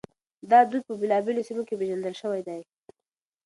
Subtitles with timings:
[0.51, 2.61] دا دود په بېلابېلو سيمو کې پېژندل شوی دی.